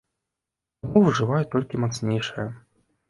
[0.85, 2.47] Таму выжываюць толькі мацнейшыя.